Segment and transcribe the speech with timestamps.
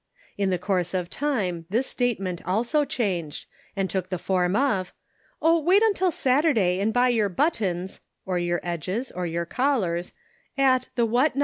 [0.35, 4.93] In the course of time this statement also changed, and took the form of,"
[5.43, 10.13] Oh wait until Saturday and buy your buttons (or your edges or your collars)
[10.57, 11.39] at' The What The Ends Meet.